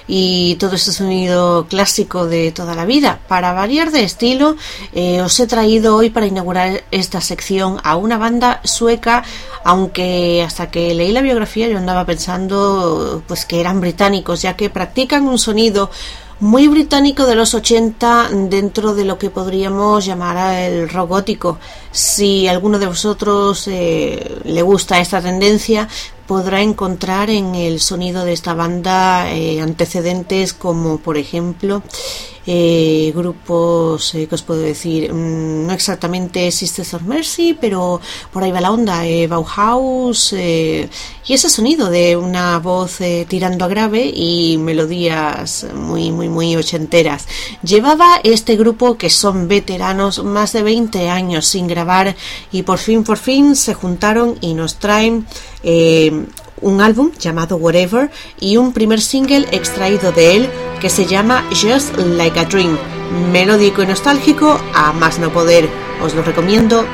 y 0.06 0.56
todo 0.56 0.76
ese 0.76 0.92
sonido 0.92 1.66
clásico 1.68 2.26
de 2.26 2.52
toda 2.52 2.74
la 2.74 2.84
vida. 2.84 3.20
Para 3.28 3.52
variar 3.52 3.90
de 3.90 4.04
estilo, 4.04 4.56
eh, 4.92 5.20
os 5.22 5.38
he 5.40 5.46
traído 5.46 5.96
hoy 5.96 6.10
para 6.10 6.26
inaugurar 6.26 6.84
esta 6.90 7.20
sección 7.20 7.78
a 7.82 7.96
una 7.96 8.18
banda 8.18 8.60
sueca, 8.64 9.24
aunque 9.64 10.42
hasta 10.44 10.70
que 10.70 10.94
leí 10.94 11.12
la 11.12 11.22
biografía 11.22 11.68
yo 11.68 11.78
andaba 11.78 12.04
pensando 12.04 13.22
pues 13.26 13.44
que 13.46 13.60
eran 13.60 13.80
británicos, 13.80 14.42
ya 14.42 14.56
que 14.56 14.70
practican 14.70 15.26
un 15.28 15.38
sonido 15.38 15.90
muy 16.42 16.66
británico 16.66 17.24
de 17.24 17.36
los 17.36 17.54
80 17.54 18.30
dentro 18.50 18.96
de 18.96 19.04
lo 19.04 19.16
que 19.16 19.30
podríamos 19.30 20.04
llamar 20.04 20.58
el 20.58 20.88
rock 20.88 21.08
gótico. 21.08 21.58
Si 21.92 22.48
alguno 22.48 22.80
de 22.80 22.86
vosotros 22.86 23.68
eh, 23.68 24.40
le 24.42 24.62
gusta 24.62 24.98
esta 24.98 25.22
tendencia, 25.22 25.88
podrá 26.26 26.60
encontrar 26.60 27.30
en 27.30 27.54
el 27.54 27.78
sonido 27.78 28.24
de 28.24 28.32
esta 28.32 28.54
banda 28.54 29.32
eh, 29.32 29.60
antecedentes 29.60 30.52
como 30.52 30.98
por 30.98 31.16
ejemplo 31.16 31.84
eh, 32.46 33.12
grupos 33.14 34.14
eh, 34.14 34.26
que 34.26 34.34
os 34.34 34.42
puedo 34.42 34.60
decir 34.60 35.12
Mm, 35.12 35.66
no 35.66 35.72
exactamente 35.72 36.50
Sisters 36.50 36.94
of 36.94 37.02
Mercy 37.02 37.56
pero 37.58 38.00
por 38.32 38.42
ahí 38.42 38.50
va 38.50 38.60
la 38.60 38.70
onda 38.70 39.06
eh, 39.06 39.26
Bauhaus 39.26 40.32
y 40.32 40.88
ese 41.28 41.48
sonido 41.48 41.90
de 41.90 42.16
una 42.16 42.58
voz 42.58 42.98
tirando 43.28 43.64
a 43.64 43.68
grave 43.68 44.04
y 44.14 44.58
melodías 44.58 45.66
muy 45.74 46.10
muy 46.10 46.28
muy 46.28 46.56
ochenteras. 46.56 47.26
Llevaba 47.62 48.20
este 48.22 48.56
grupo 48.56 48.98
que 48.98 49.10
son 49.10 49.48
veteranos 49.48 50.22
más 50.24 50.52
de 50.52 50.62
20 50.62 51.08
años 51.08 51.46
sin 51.46 51.66
grabar 51.66 52.14
y 52.50 52.62
por 52.62 52.78
fin 52.78 53.04
por 53.04 53.18
fin 53.18 53.56
se 53.56 53.74
juntaron 53.74 54.36
y 54.40 54.54
nos 54.54 54.76
traen 54.76 55.26
un 56.62 56.80
álbum 56.80 57.10
llamado 57.18 57.56
Whatever 57.56 58.10
y 58.40 58.56
un 58.56 58.72
primer 58.72 59.00
single 59.00 59.46
extraído 59.52 60.12
de 60.12 60.36
él 60.36 60.50
que 60.80 60.88
se 60.88 61.06
llama 61.06 61.44
Just 61.50 61.96
Like 61.98 62.38
a 62.40 62.44
Dream. 62.44 62.78
Melódico 63.30 63.82
y 63.82 63.86
nostálgico 63.86 64.58
a 64.74 64.92
más 64.92 65.18
no 65.18 65.32
poder. 65.32 65.68
Os 66.02 66.14
lo 66.14 66.22
recomiendo 66.22 66.84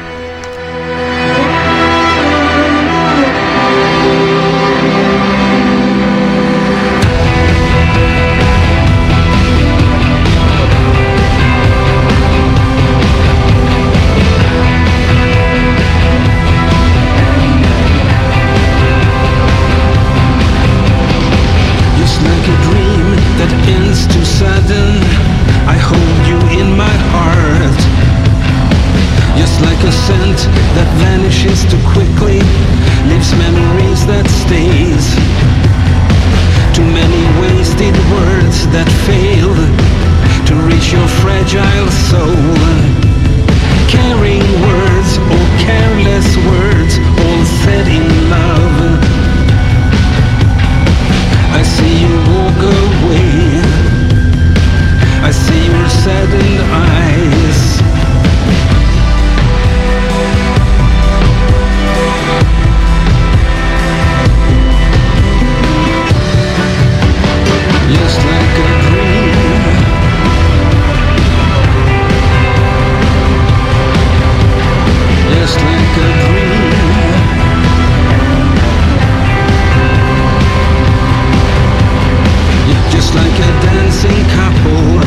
just 82.98 83.14
like 83.14 83.38
a 83.38 83.52
dancing 83.62 84.22
couple. 84.34 84.98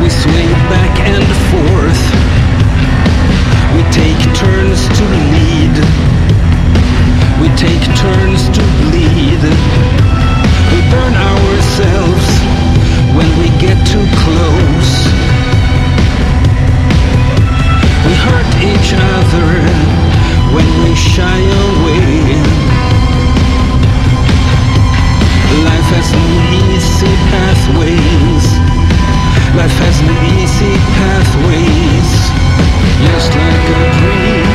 We 0.00 0.08
sway 0.08 0.48
back 0.72 0.94
and 1.04 1.26
forth. 1.52 2.02
We 3.76 3.82
take 3.92 4.20
turns 4.32 4.80
to 4.88 5.04
lead. 5.34 5.74
We 7.42 7.48
take 7.60 7.84
turns 8.04 8.48
to 8.56 8.62
bleed. 8.80 9.42
We 10.72 10.78
burn 10.88 11.12
ourselves 11.12 12.26
when 13.16 13.28
we 13.40 13.48
get 13.60 13.76
too 13.92 14.06
close. 14.24 14.92
We 18.06 18.14
hurt 18.26 18.50
each 18.64 18.90
other 18.96 19.50
when 20.56 20.68
we 20.84 20.94
shy 20.96 21.40
away. 21.68 22.79
Has 25.92 26.12
no 26.12 26.24
easy 26.74 27.14
pathways. 27.30 28.46
Life 29.56 29.78
has 29.82 29.98
no 30.02 30.14
easy 30.38 30.74
pathways. 30.96 32.10
Just 33.06 33.30
like 33.34 33.68
a 33.74 33.82
dream. 33.98 34.50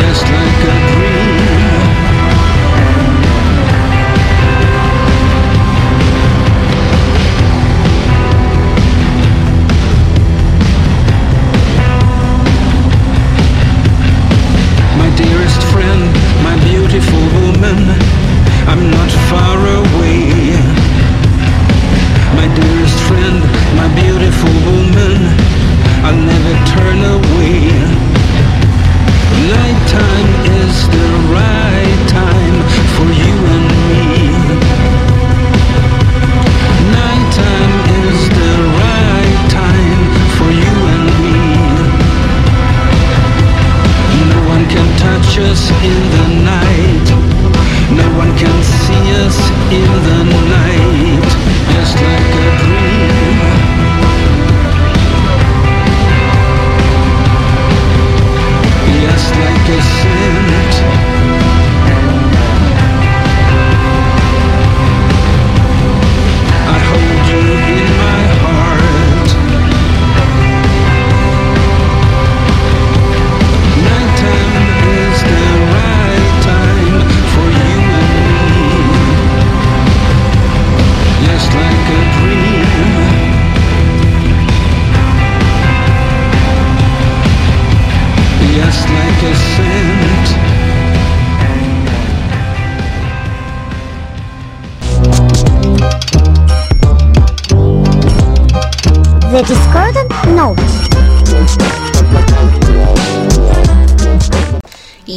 Just 0.00 0.24
like 0.24 0.82
a 0.82 0.85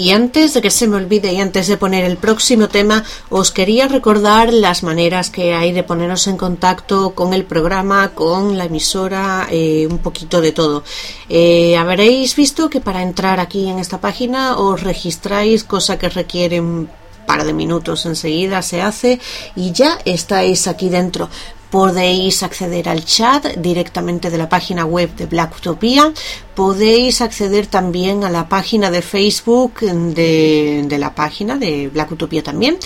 Y 0.09 0.11
antes 0.11 0.55
de 0.55 0.61
que 0.63 0.71
se 0.71 0.87
me 0.87 0.95
olvide 0.95 1.31
y 1.31 1.39
antes 1.39 1.67
de 1.67 1.77
poner 1.77 2.03
el 2.03 2.17
próximo 2.17 2.67
tema, 2.67 3.03
os 3.29 3.51
quería 3.51 3.87
recordar 3.87 4.51
las 4.51 4.81
maneras 4.81 5.29
que 5.29 5.53
hay 5.53 5.71
de 5.71 5.83
poneros 5.83 6.25
en 6.25 6.35
contacto 6.35 7.11
con 7.11 7.31
el 7.35 7.45
programa, 7.45 8.09
con 8.15 8.57
la 8.57 8.65
emisora, 8.65 9.47
eh, 9.51 9.87
un 9.87 9.99
poquito 9.99 10.41
de 10.41 10.51
todo. 10.51 10.83
Eh, 11.29 11.77
habréis 11.77 12.35
visto 12.35 12.71
que 12.71 12.81
para 12.81 13.03
entrar 13.03 13.39
aquí 13.39 13.69
en 13.69 13.77
esta 13.77 14.01
página 14.01 14.57
os 14.57 14.81
registráis, 14.81 15.63
cosa 15.63 15.99
que 15.99 16.09
requiere 16.09 16.59
un 16.59 16.89
par 17.27 17.43
de 17.43 17.53
minutos 17.53 18.07
enseguida 18.07 18.63
se 18.63 18.81
hace 18.81 19.19
y 19.55 19.73
ya 19.73 19.99
estáis 20.05 20.67
aquí 20.67 20.89
dentro. 20.89 21.29
Podéis 21.69 22.41
acceder 22.41 22.89
al 22.89 23.05
chat 23.05 23.45
directamente 23.57 24.29
de 24.31 24.37
la 24.39 24.49
página 24.49 24.85
web 24.85 25.15
de 25.15 25.27
Black 25.27 25.55
Utopia. 25.57 26.11
Podéis 26.55 27.21
acceder 27.21 27.67
también 27.67 28.23
a 28.23 28.29
la 28.29 28.49
página 28.49 28.89
de 28.91 29.01
Facebook 29.01 29.79
de, 29.79 30.85
la 30.99 31.13
página 31.15 31.57
de 31.57 31.87
Black 31.87 32.11
Utopia 32.11 32.43
también. 32.43 32.77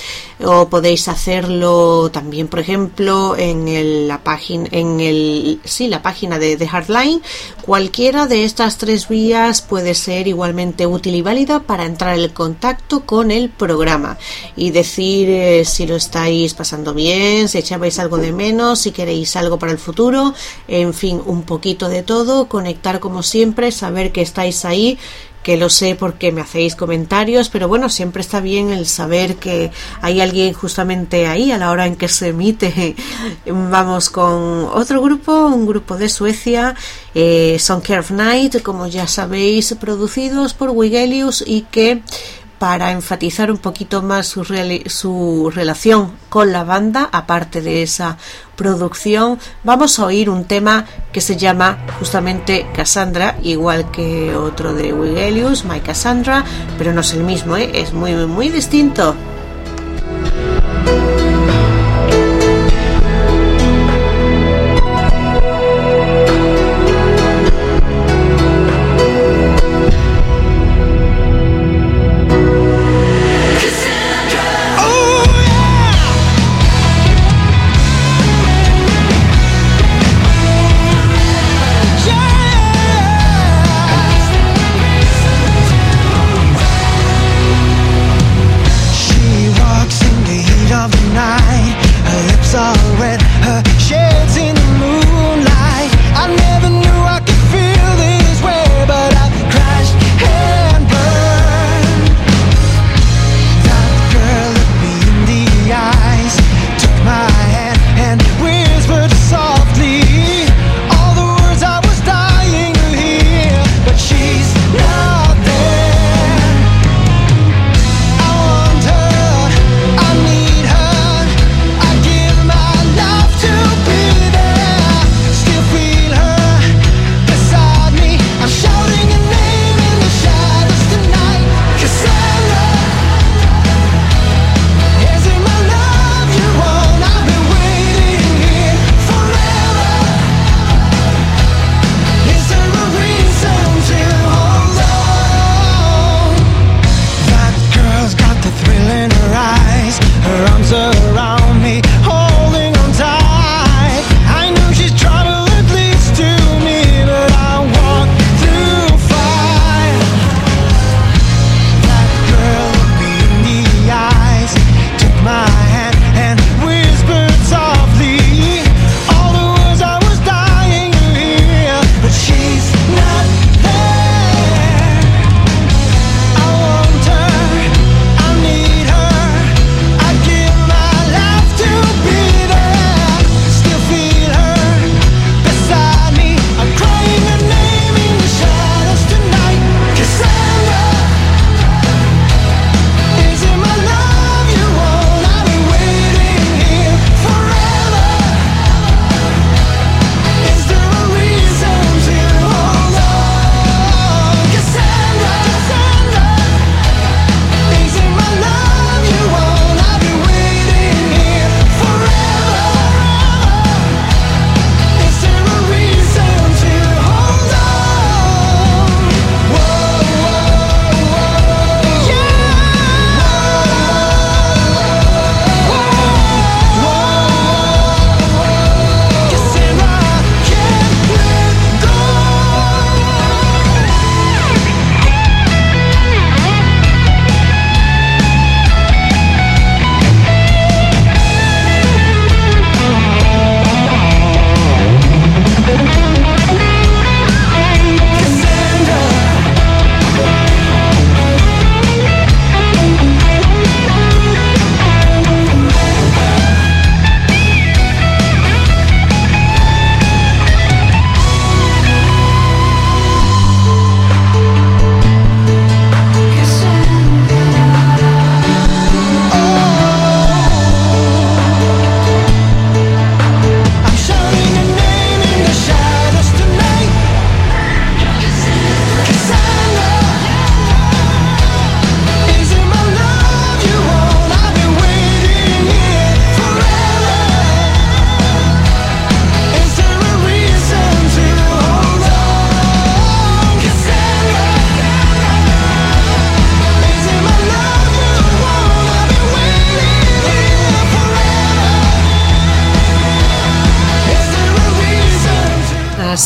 O 0.44 0.68
podéis 0.68 1.08
hacerlo 1.08 2.12
también, 2.12 2.48
por 2.50 2.60
ejemplo, 2.60 3.36
en 3.38 3.68
el- 3.70 4.08
la 4.08 4.22
página, 4.24 4.68
en 4.72 5.00
el, 5.00 5.60
sí, 5.64 5.88
la 5.88 6.02
página 6.02 6.38
de, 6.38 6.58
de 6.58 6.68
Hardline. 6.68 7.22
Cualquiera 7.66 8.28
de 8.28 8.44
estas 8.44 8.78
tres 8.78 9.08
vías 9.08 9.62
puede 9.62 9.96
ser 9.96 10.28
igualmente 10.28 10.86
útil 10.86 11.16
y 11.16 11.22
válida 11.22 11.62
para 11.62 11.86
entrar 11.86 12.20
en 12.20 12.30
contacto 12.32 13.06
con 13.06 13.32
el 13.32 13.50
programa 13.50 14.18
y 14.58 14.72
decir 14.72 15.30
eh, 15.30 15.64
si 15.66 15.88
lo 15.88 15.96
estáis 15.96 16.54
pasando 16.54 16.94
bien, 16.94 17.48
si 17.48 17.58
echabais 17.60 17.98
algo 17.98 18.18
de 18.18 18.34
menos, 18.34 18.73
si 18.76 18.92
queréis 18.92 19.36
algo 19.36 19.60
para 19.60 19.72
el 19.72 19.78
futuro, 19.78 20.34
en 20.68 20.94
fin, 20.94 21.22
un 21.26 21.44
poquito 21.44 21.90
de 21.90 22.04
todo, 22.04 22.48
conectar 22.48 23.00
como 23.00 23.24
siempre, 23.24 23.72
saber 23.72 24.12
que 24.12 24.22
estáis 24.22 24.66
ahí 24.66 24.98
que 25.44 25.58
lo 25.58 25.70
sé 25.70 25.96
porque 25.96 26.32
me 26.32 26.42
hacéis 26.42 26.76
comentarios, 26.76 27.50
pero 27.50 27.68
bueno, 27.68 27.90
siempre 27.90 28.22
está 28.22 28.40
bien 28.40 28.72
el 28.72 28.88
saber 28.88 29.36
que 29.36 29.72
hay 30.02 30.22
alguien 30.22 30.54
justamente 30.54 31.28
ahí 31.28 31.52
a 31.52 31.58
la 31.58 31.70
hora 31.70 31.86
en 31.86 31.98
que 31.98 32.08
se 32.08 32.30
emite. 32.30 32.96
Vamos 33.46 34.10
con 34.10 34.70
otro 34.74 35.02
grupo, 35.02 35.48
un 35.48 35.68
grupo 35.68 35.98
de 35.98 36.10
Suecia, 36.10 36.76
eh, 37.14 37.58
Song 37.60 37.82
Care 37.82 38.00
of 38.00 38.12
Night, 38.12 38.64
como 38.64 38.88
ya 38.88 39.06
sabéis, 39.06 39.76
producidos 39.80 40.54
por 40.54 40.70
Wigelius 40.70 41.44
y 41.46 41.64
que 41.64 42.02
para 42.64 42.92
enfatizar 42.92 43.52
un 43.52 43.58
poquito 43.58 44.02
más 44.02 44.26
su, 44.26 44.46
su 44.86 45.52
relación 45.54 46.14
con 46.30 46.54
la 46.54 46.64
banda, 46.64 47.10
aparte 47.12 47.62
de 47.62 47.84
esa 47.84 48.18
producción, 48.56 49.38
vamos 49.66 50.00
a 50.00 50.06
oír 50.06 50.30
un 50.30 50.46
tema 50.46 50.86
que 51.12 51.20
se 51.20 51.36
llama 51.36 51.80
justamente 52.00 52.66
Cassandra, 52.74 53.36
igual 53.44 53.92
que 53.92 54.34
otro 54.34 54.74
de 54.74 54.94
Wigelius, 54.94 55.66
My 55.66 55.82
Cassandra, 55.82 56.46
pero 56.78 56.94
no 56.94 57.02
es 57.02 57.12
el 57.12 57.26
mismo, 57.26 57.58
¿eh? 57.58 57.70
es 57.74 57.92
muy, 57.92 58.16
muy 58.28 58.48
distinto. 58.48 59.14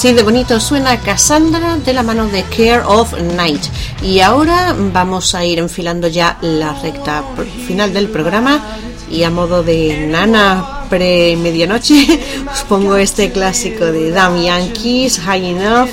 De 0.07 0.23
bonito 0.23 0.57
suena 0.61 1.01
Cassandra 1.01 1.75
de 1.75 1.91
la 1.91 2.01
mano 2.01 2.27
de 2.27 2.43
Care 2.43 2.81
of 2.85 3.13
Night. 3.35 3.61
Y 4.01 4.21
ahora 4.21 4.73
vamos 4.93 5.35
a 5.35 5.43
ir 5.43 5.59
enfilando 5.59 6.07
ya 6.07 6.37
la 6.39 6.73
recta 6.81 7.25
final 7.67 7.93
del 7.93 8.07
programa. 8.07 8.63
Y 9.11 9.23
a 9.23 9.29
modo 9.29 9.63
de 9.63 10.07
nana 10.07 10.85
pre-medianoche, 10.89 12.21
os 12.51 12.63
pongo 12.63 12.95
este 12.95 13.31
clásico 13.31 13.83
de 13.83 14.11
Damn 14.11 14.41
Yankees, 14.41 15.19
High 15.19 15.49
Enough. 15.49 15.89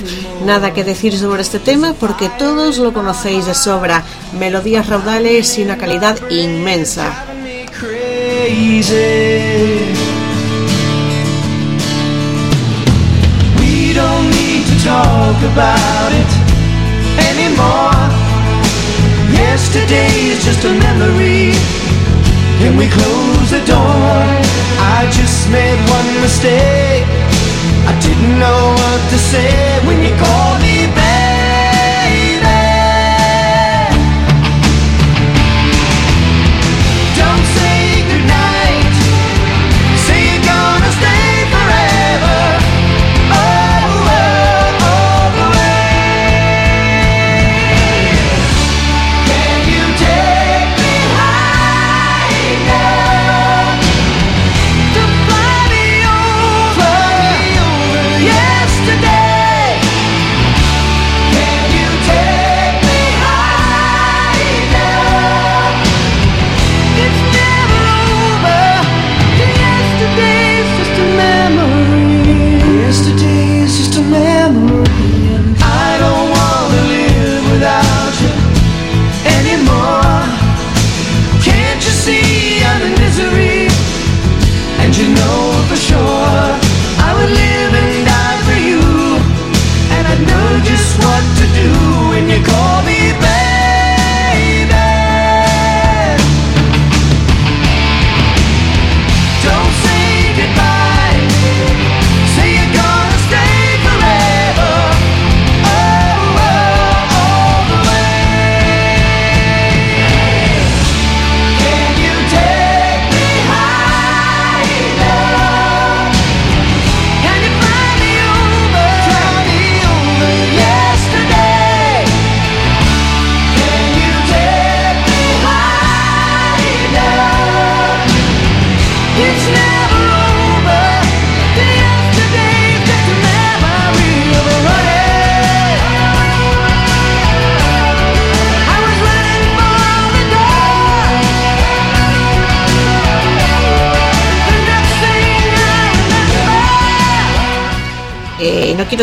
Nada 0.47 0.73
que 0.73 0.85
decir 0.85 1.19
sobre 1.19 1.43
este 1.43 1.59
tema 1.59 1.95
porque 1.99 2.31
todos 2.39 2.79
lo 2.79 2.93
conocéis 2.93 3.47
de 3.47 3.55
sobra. 3.55 4.05
Melodías 4.39 4.87
raudales 4.87 5.59
y 5.59 5.65
una 5.65 5.77
calidad 5.77 6.17
inmensa. 6.31 7.25
Talk 14.85 15.39
about 15.53 16.11
it 16.13 16.31
anymore. 17.33 17.97
Yesterday 19.33 20.13
is 20.29 20.45
just 20.45 20.63
a 20.65 20.73
memory. 20.87 21.57
Can 22.61 22.77
we 22.77 22.87
close 22.89 23.49
the 23.51 23.65
door? 23.65 24.13
I 24.97 25.09
just 25.11 25.49
made 25.49 25.81
one 25.89 26.11
mistake. 26.21 27.09
I 27.89 27.93
didn't 28.05 28.39
know 28.39 28.63
what 28.81 29.01
to 29.13 29.19
say 29.33 29.81
when 29.87 30.03
you 30.05 30.13
called 30.21 30.61
me 30.61 30.87
baby. 30.93 31.24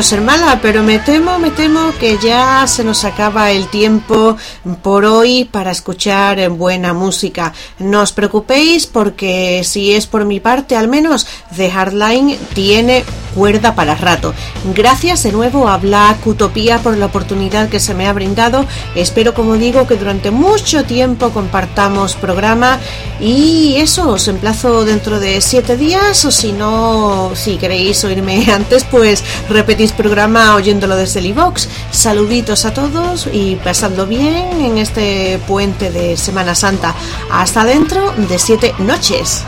Ser 0.04 0.22
mala, 0.22 0.60
pero 0.62 0.84
me 0.84 1.00
temo, 1.00 1.38
me 1.38 1.52
temo 1.52 1.94
que 2.00 2.18
ya 2.18 2.66
se 2.68 2.84
nos 2.84 3.04
acaba 3.04 3.52
el 3.52 3.68
tiempo 3.68 4.38
por 4.82 5.06
hoy 5.06 5.46
para 5.46 5.72
escuchar 5.72 6.50
buena 6.50 6.94
música. 6.94 7.54
No 7.80 8.02
os 8.02 8.12
preocupéis 8.12 8.88
porque 8.88 9.64
si 9.64 9.94
es 9.94 10.08
por 10.08 10.26
mi 10.26 10.40
parte 10.40 10.76
al 10.76 10.88
menos, 10.88 11.28
The 11.56 11.70
Hardline 11.70 12.38
tiene 12.54 13.04
cuerda 13.36 13.76
para 13.76 13.96
rato. 13.96 14.34
Gracias 14.76 15.24
de 15.24 15.32
nuevo 15.32 15.68
a 15.68 15.78
Black 15.78 16.26
Utopía 16.26 16.80
por 16.80 16.98
la 16.98 17.08
oportunidad 17.08 17.70
que 17.70 17.80
se 17.80 17.94
me 17.94 18.08
ha 18.08 18.14
brindado. 18.14 18.66
Espero, 18.96 19.34
como 19.34 19.56
digo, 19.56 19.88
que 19.88 19.96
durante 19.96 20.32
mucho 20.32 20.84
tiempo 20.84 21.32
compartamos 21.32 22.16
programa 22.16 22.80
y 23.20 23.76
eso, 23.78 24.10
os 24.10 24.28
emplazo 24.28 24.86
dentro 24.86 25.20
de 25.20 25.42
siete 25.42 25.78
días 25.78 26.26
o 26.26 26.32
si 26.32 26.52
no, 26.52 27.32
si 27.36 27.58
queréis 27.58 28.04
oírme 28.04 28.52
antes, 28.54 28.84
pues 28.84 29.24
repetís 29.50 29.92
programa 29.92 30.56
oyéndolo 30.56 30.96
desde 30.96 31.20
el 31.20 31.28
iVox. 31.28 31.68
Saluditos 31.92 32.66
a 32.66 32.74
todos 32.74 33.28
y 33.32 33.56
pasando 33.58 34.06
bien 34.08 34.62
en 34.62 34.78
este 34.78 35.40
puente 35.48 35.92
de 35.92 36.18
Semana 36.18 36.56
Santa. 36.56 36.96
Hasta 37.32 37.64
dentro 37.64 38.12
de 38.18 38.40
siete 38.40 38.74
noches. 38.80 39.44